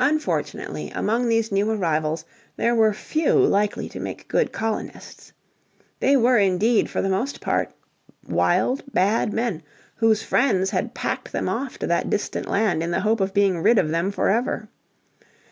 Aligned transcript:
Unfortunately 0.00 0.90
among 0.96 1.28
these 1.28 1.52
new 1.52 1.70
arrivals 1.70 2.24
there 2.56 2.74
were 2.74 2.92
few 2.92 3.34
likely 3.34 3.88
to 3.90 4.00
make 4.00 4.26
good 4.26 4.50
colonists. 4.50 5.32
They 6.00 6.16
were 6.16 6.38
indeed 6.38 6.90
for 6.90 7.00
the 7.00 7.08
most 7.08 7.40
part 7.40 7.70
wild, 8.28 8.82
bad 8.92 9.32
men 9.32 9.62
whose 9.94 10.24
friends 10.24 10.70
had 10.70 10.92
packed 10.92 11.30
them 11.30 11.48
off 11.48 11.78
to 11.78 11.86
that 11.86 12.10
distant 12.10 12.48
land 12.50 12.82
in 12.82 12.90
the 12.90 13.02
hope 13.02 13.20
of 13.20 13.32
being 13.32 13.62
rid 13.62 13.78
of 13.78 13.90
them 13.90 14.10
forever. 14.10 14.68